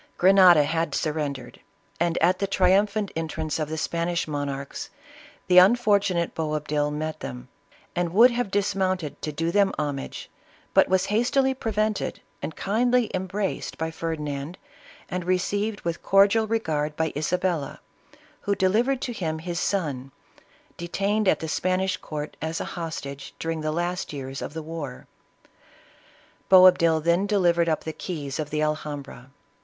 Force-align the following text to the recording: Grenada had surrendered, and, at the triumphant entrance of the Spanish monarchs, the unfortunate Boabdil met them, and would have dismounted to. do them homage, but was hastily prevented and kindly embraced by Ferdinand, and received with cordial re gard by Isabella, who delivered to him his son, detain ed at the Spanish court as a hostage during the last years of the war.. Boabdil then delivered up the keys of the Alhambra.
Grenada 0.17 0.63
had 0.63 0.95
surrendered, 0.95 1.59
and, 1.99 2.17
at 2.23 2.39
the 2.39 2.47
triumphant 2.47 3.11
entrance 3.15 3.59
of 3.59 3.69
the 3.69 3.77
Spanish 3.77 4.27
monarchs, 4.27 4.89
the 5.45 5.59
unfortunate 5.59 6.33
Boabdil 6.33 6.89
met 6.89 7.19
them, 7.19 7.49
and 7.95 8.11
would 8.11 8.31
have 8.31 8.49
dismounted 8.49 9.21
to. 9.21 9.31
do 9.31 9.51
them 9.51 9.71
homage, 9.77 10.27
but 10.73 10.87
was 10.89 11.05
hastily 11.13 11.53
prevented 11.53 12.19
and 12.41 12.55
kindly 12.55 13.11
embraced 13.13 13.77
by 13.77 13.91
Ferdinand, 13.91 14.57
and 15.07 15.23
received 15.23 15.81
with 15.81 16.01
cordial 16.01 16.47
re 16.47 16.57
gard 16.57 16.95
by 16.95 17.13
Isabella, 17.15 17.79
who 18.39 18.55
delivered 18.55 19.01
to 19.01 19.13
him 19.13 19.37
his 19.37 19.59
son, 19.59 20.11
detain 20.77 21.27
ed 21.27 21.27
at 21.29 21.39
the 21.41 21.47
Spanish 21.47 21.97
court 21.97 22.35
as 22.41 22.59
a 22.59 22.65
hostage 22.73 23.35
during 23.37 23.61
the 23.61 23.71
last 23.71 24.13
years 24.13 24.41
of 24.41 24.55
the 24.55 24.63
war.. 24.63 25.05
Boabdil 26.49 27.01
then 27.01 27.27
delivered 27.27 27.69
up 27.69 27.83
the 27.83 27.93
keys 27.93 28.39
of 28.39 28.49
the 28.49 28.63
Alhambra. 28.63 29.29